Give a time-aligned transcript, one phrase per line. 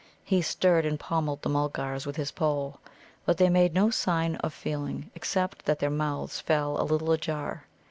[0.23, 2.79] He stirred and pommelled the Mulgars with his pole.
[3.23, 7.67] But they made no sign of feeling, except that their mouths fell a little ajar.